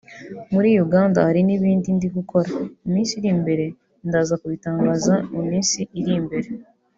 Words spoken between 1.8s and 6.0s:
ndi gukora mu minsi iri imbere ndaza kubitangaza mu minsi